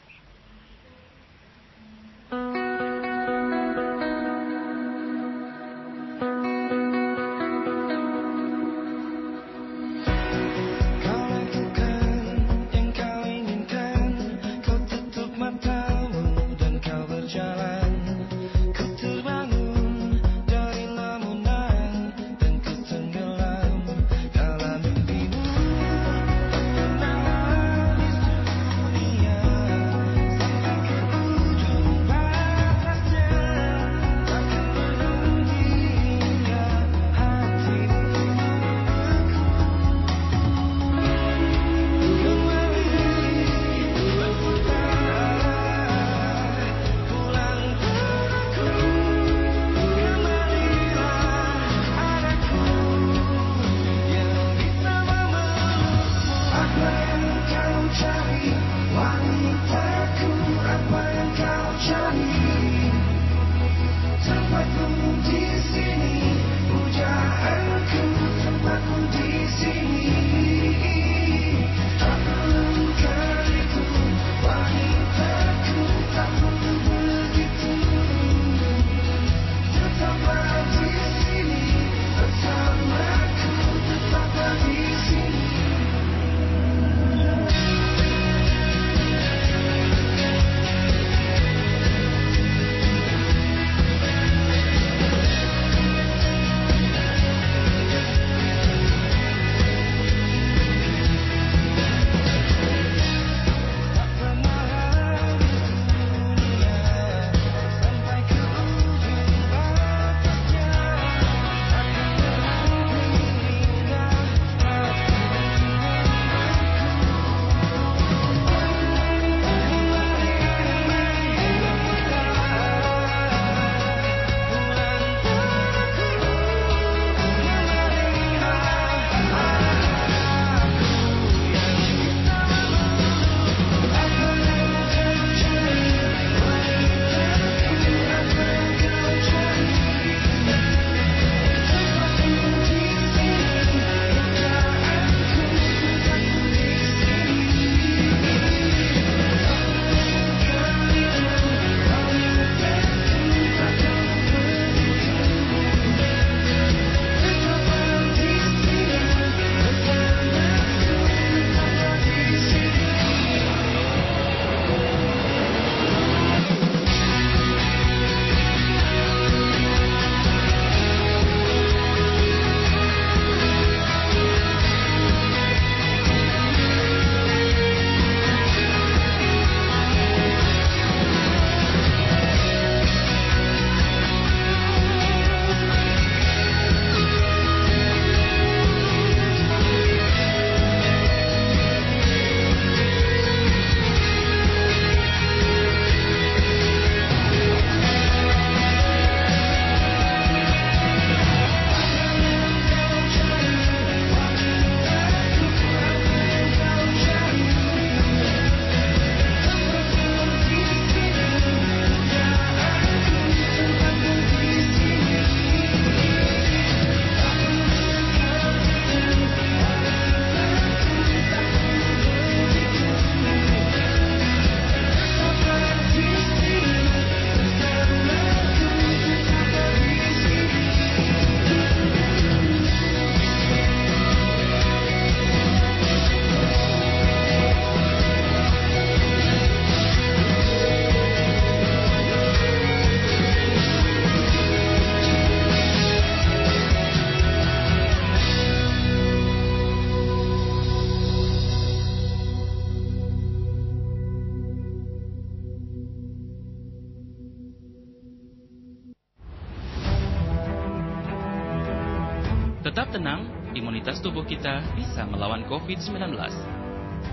[262.74, 266.10] Tetap tenang, imunitas tubuh kita bisa melawan COVID-19.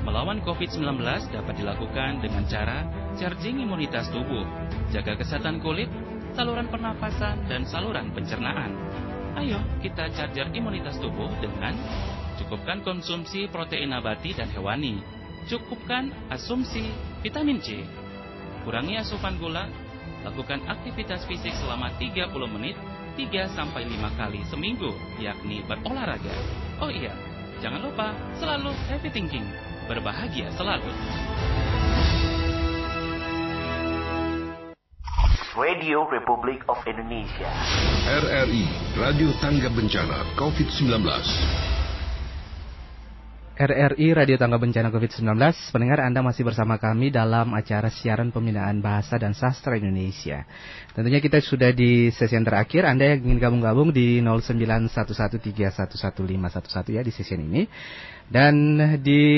[0.08, 1.04] Melawan COVID-19
[1.36, 2.88] dapat dilakukan dengan cara
[3.20, 4.48] charging imunitas tubuh,
[4.88, 5.92] jaga kesehatan kulit,
[6.32, 8.72] saluran pernafasan, dan saluran pencernaan.
[9.36, 11.76] Ayo kita charger imunitas tubuh dengan
[12.40, 15.04] cukupkan konsumsi protein nabati dan hewani,
[15.44, 16.88] cukupkan asumsi
[17.20, 17.84] vitamin C,
[18.64, 19.68] kurangi asupan gula,
[20.24, 22.80] lakukan aktivitas fisik selama 30 menit
[23.18, 26.34] 3 sampai 5 kali seminggu, yakni berolahraga.
[26.78, 27.14] Oh iya,
[27.58, 29.46] jangan lupa selalu happy thinking,
[29.90, 30.90] berbahagia selalu.
[35.58, 37.50] Radio Republic of Indonesia.
[38.06, 38.64] RRI
[38.96, 41.02] Radio Tangga Bencana COVID-19.
[43.60, 45.36] RRI Radio Tangga Bencana COVID-19
[45.68, 50.48] Pendengar Anda masih bersama kami dalam acara siaran pembinaan bahasa dan sastra Indonesia.
[50.96, 52.88] Tentunya kita sudah di sesi yang terakhir.
[52.88, 57.68] Anda yang ingin gabung-gabung di 09113111511 ya di sesi ini.
[58.32, 59.28] Dan di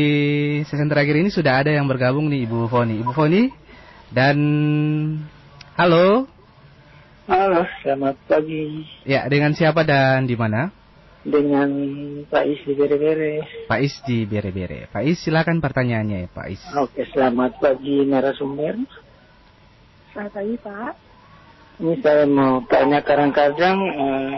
[0.71, 3.03] sesi yang terakhir ini sudah ada yang bergabung nih Ibu Foni.
[3.03, 3.51] Ibu Foni
[4.15, 4.39] dan
[5.75, 6.31] halo.
[7.27, 8.87] Halo, selamat pagi.
[9.03, 10.82] Ya, dengan siapa dan di mana?
[11.23, 11.71] Dengan
[12.27, 13.33] Pak Is di Bere-Bere.
[13.71, 14.91] Pak Is di Bere-Bere.
[14.91, 16.63] Pak Is silakan pertanyaannya ya Pak Is.
[16.75, 18.83] Oke, selamat pagi narasumber.
[20.11, 20.93] Selamat pagi Pak.
[21.83, 24.31] Ini saya mau tanya kadang-kadang eh,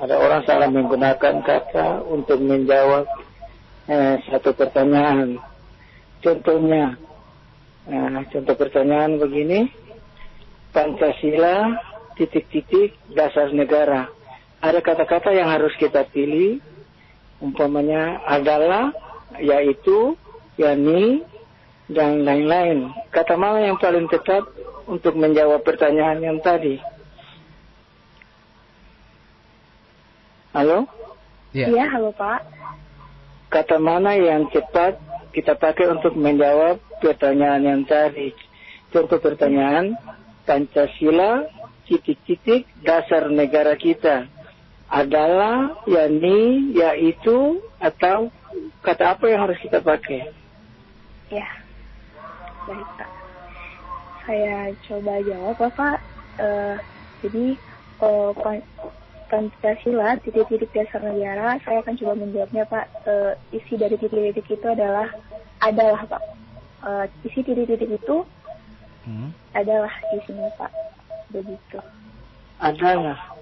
[0.00, 3.04] ada orang salah menggunakan kata untuk menjawab
[3.88, 5.36] eh, satu pertanyaan.
[6.24, 6.96] Contohnya,
[7.84, 9.68] eh, contoh pertanyaan begini,
[10.72, 11.76] Pancasila
[12.16, 14.19] titik-titik dasar negara
[14.60, 16.60] ada kata-kata yang harus kita pilih,
[17.40, 18.92] umpamanya adalah,
[19.40, 20.20] yaitu,
[20.60, 21.24] yani,
[21.88, 22.92] dan lain-lain.
[23.08, 24.44] Kata mana yang paling tepat
[24.84, 26.76] untuk menjawab pertanyaan yang tadi?
[30.52, 30.84] Halo?
[31.56, 32.44] Iya, ya, halo Pak.
[33.50, 35.00] Kata mana yang cepat
[35.34, 38.30] kita pakai untuk menjawab pertanyaan yang tadi?
[38.92, 39.96] Contoh pertanyaan,
[40.46, 41.48] Pancasila,
[41.86, 44.39] titik-titik, dasar negara kita
[44.90, 48.28] adalah, yakni, yaitu, atau
[48.82, 50.34] kata apa yang harus kita pakai?
[51.30, 51.46] Ya,
[52.66, 53.10] baik Pak.
[54.26, 55.96] Saya coba jawab Bapak.
[56.42, 56.74] Uh,
[57.22, 57.54] jadi,
[58.02, 58.34] uh,
[59.30, 62.86] Pancasila, titik-titik dasar negara, saya akan coba menjawabnya Pak.
[63.06, 65.06] Uh, isi dari titik-titik itu adalah,
[65.62, 66.22] adalah Pak.
[66.82, 68.26] Uh, isi titik-titik itu
[69.06, 69.30] hmm.
[69.54, 70.72] adalah isinya Pak.
[71.30, 71.78] Begitu.
[72.58, 73.39] Adalah.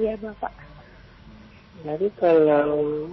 [0.00, 0.52] Iya Bapak.
[1.84, 3.04] Jadi kalau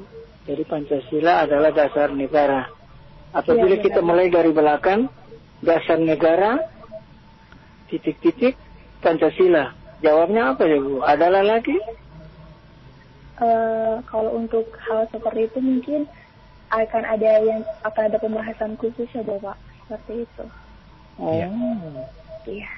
[0.48, 2.72] jadi Pancasila adalah dasar negara.
[3.36, 5.12] Apabila ya, kita mulai dari belakang,
[5.60, 6.64] dasar negara,
[7.92, 8.56] titik-titik,
[9.04, 9.76] Pancasila.
[10.00, 11.04] Jawabnya apa ya Bu?
[11.04, 11.76] Adalah lagi?
[13.38, 16.08] Uh, kalau untuk hal seperti itu mungkin
[16.72, 19.60] akan ada yang akan ada pembahasan khusus ya Bapak.
[19.92, 20.46] Seperti itu.
[21.20, 21.36] Oh.
[21.36, 21.48] Iya.
[22.48, 22.70] Iya.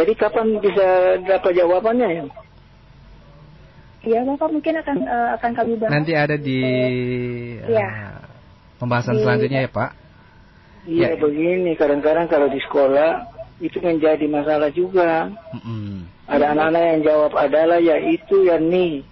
[0.00, 2.24] Jadi kapan bisa dapat jawabannya ya?
[4.00, 5.92] Iya, Bapak mungkin akan uh, akan kami bahas.
[5.92, 6.60] Nanti ada di
[7.60, 8.16] uh,
[8.80, 9.90] pembahasan di, selanjutnya ya, Pak.
[10.88, 11.20] Iya, ya.
[11.20, 11.76] begini.
[11.76, 13.28] Kadang-kadang kalau di sekolah
[13.60, 15.28] itu menjadi masalah juga.
[15.52, 15.92] Mm -hmm.
[16.30, 19.04] Ada anak-anak yang jawab adalah ya itu ya nih.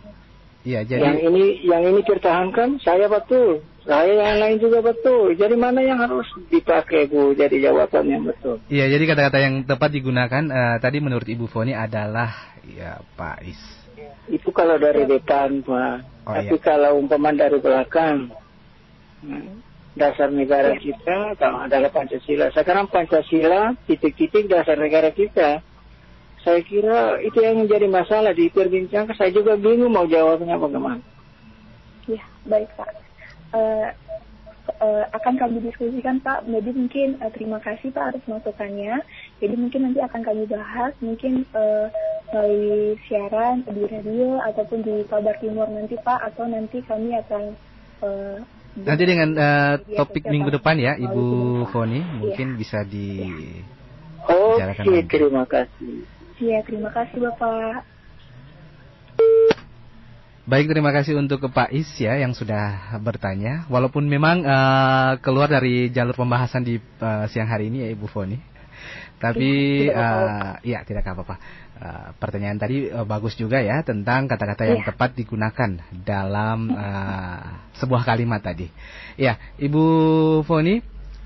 [0.65, 3.61] Iya, jadi yang ini yang ini pertahankan saya betul.
[3.89, 5.33] Saya yang lain juga betul.
[5.33, 7.33] Jadi mana yang harus dipakai Bu?
[7.33, 8.61] Jadi jawaban yang betul.
[8.69, 13.61] Iya, jadi kata-kata yang tepat digunakan uh, tadi menurut Ibu Foni adalah ya Pak Is
[14.29, 15.97] itu kalau dari depan Pak.
[16.29, 16.65] Oh, Tapi iya.
[16.65, 18.29] kalau umpama dari belakang,
[19.99, 20.81] dasar negara iya.
[20.81, 22.55] kita adalah Pancasila.
[22.55, 25.61] Sekarang Pancasila titik-titik dasar negara kita.
[26.47, 29.19] Saya kira itu yang menjadi masalah diperbincangkan.
[29.19, 31.03] Saya juga bingung mau jawabnya bagaimana.
[32.07, 32.89] Ya, baik Pak.
[33.53, 33.91] Uh,
[34.81, 36.47] uh, akan kami diskusikan Pak.
[36.47, 39.03] Jadi mungkin uh, terima kasih Pak atas masukannya.
[39.39, 41.87] Jadi mungkin nanti akan kami bahas mungkin uh,
[42.35, 47.43] melalui siaran di radio ataupun di kabar timur nanti Pak atau nanti kami akan
[48.03, 48.37] uh,
[48.83, 51.25] nanti dengan uh, topik minggu depan ya Ibu
[51.71, 52.59] Foni mungkin iya.
[52.59, 53.09] bisa di
[54.29, 56.05] Oke, okay, terima kasih.
[56.37, 57.81] Iya, terima kasih Bapak.
[60.49, 63.69] Baik, terima kasih untuk ke Pak Is ya yang sudah bertanya.
[63.69, 68.41] Walaupun memang uh, keluar dari jalur pembahasan di uh, siang hari ini ya Ibu Foni.
[69.19, 69.51] Tapi
[69.91, 71.37] uh, ya tidak apa-apa.
[71.79, 74.89] Uh, pertanyaan tadi uh, bagus juga ya tentang kata-kata yang yeah.
[74.91, 75.71] tepat digunakan
[76.07, 77.43] dalam uh,
[77.83, 78.71] sebuah kalimat tadi.
[79.19, 79.83] Ya, Ibu
[80.47, 80.79] Foni,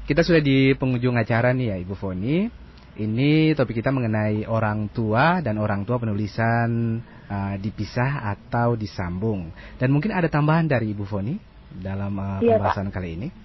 [0.08, 2.48] kita sudah di penghujung acara nih ya Ibu Foni.
[2.92, 9.48] Ini topik kita mengenai orang tua dan orang tua penulisan uh, dipisah atau disambung.
[9.80, 11.40] Dan mungkin ada tambahan dari Ibu Foni
[11.72, 13.41] dalam uh, pembahasan kali ini.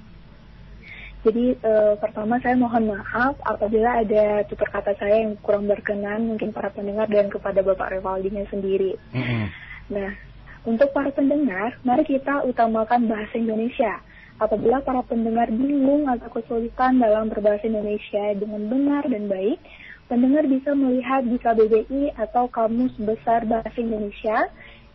[1.27, 6.55] Jadi eh, pertama saya mohon maaf apabila ada tutur kata saya yang kurang berkenan mungkin
[6.55, 8.95] para pendengar dan kepada Bapak Revaldinya sendiri.
[9.11, 9.51] Mm-mm.
[9.91, 10.15] Nah,
[10.63, 13.99] untuk para pendengar, mari kita utamakan bahasa Indonesia.
[14.39, 19.59] Apabila para pendengar bingung atau kesulitan dalam berbahasa Indonesia dengan benar dan baik,
[20.07, 24.47] pendengar bisa melihat di KBBI atau Kamus Besar Bahasa Indonesia,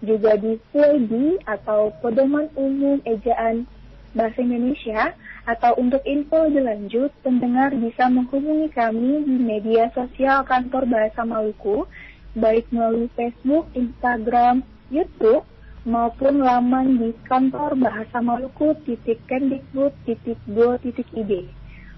[0.02, 3.64] juga di PUEDI atau Pedoman Umum Ejaan
[4.12, 5.16] Bahasa Indonesia,
[5.48, 11.88] atau untuk info lebih lanjut, pendengar bisa menghubungi kami di media sosial kantor Bahasa Maluku,
[12.36, 15.42] baik melalui Facebook, Instagram, YouTube,
[15.82, 19.18] maupun laman di kantor Bahasa Maluku titik.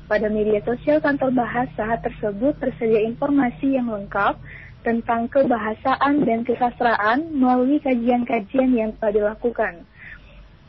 [0.04, 4.36] Pada media sosial kantor bahasa tersebut tersedia informasi yang lengkap
[4.84, 9.88] tentang kebahasaan dan kesastraan melalui kajian-kajian yang telah dilakukan.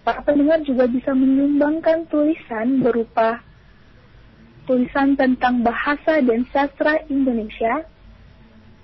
[0.06, 3.41] Para pendengar juga bisa menyumbangkan tulisan berupa
[4.70, 7.89] tulisan tentang bahasa dan sastra Indonesia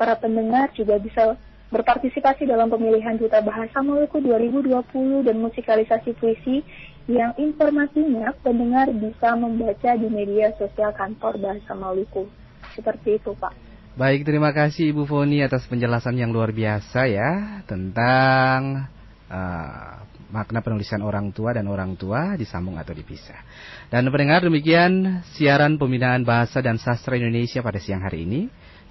[0.00, 1.36] Para pendengar juga bisa
[1.68, 6.64] berpartisipasi dalam pemilihan Duta Bahasa Maluku 2020 dan musikalisasi puisi
[7.08, 12.24] yang informasinya pendengar bisa membaca di media sosial kantor Bahasa Maluku.
[12.72, 13.52] Seperti itu, Pak.
[13.98, 17.30] Baik, terima kasih Ibu Foni atas penjelasan yang luar biasa ya
[17.66, 18.86] tentang
[19.26, 23.40] uh, makna penulisan orang tua dan orang tua disambung atau dipisah.
[23.88, 28.40] Dan pendengar demikian siaran pembinaan bahasa dan sastra Indonesia pada siang hari ini.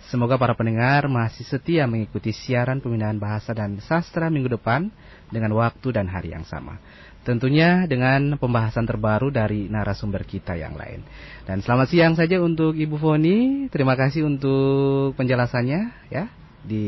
[0.08, 4.88] Semoga para pendengar masih setia mengikuti siaran pembinaan bahasa dan sastra minggu depan
[5.28, 6.80] dengan waktu dan hari yang sama.
[7.28, 11.04] Tentunya dengan pembahasan terbaru dari narasumber kita yang lain.
[11.44, 13.68] Dan selamat siang saja untuk Ibu Foni.
[13.68, 16.32] Terima kasih untuk penjelasannya ya
[16.64, 16.86] di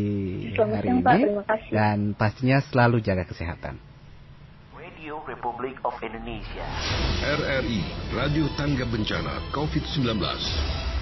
[0.56, 1.04] Selamat hari siang, ini.
[1.04, 1.20] Pak.
[1.20, 1.72] Terima kasih.
[1.76, 3.89] Dan pastinya selalu jaga kesehatan.
[5.30, 6.66] Radio Republic of Indonesia.
[7.22, 7.86] RRI
[8.18, 10.99] Radio Tangga Bencana COVID-19.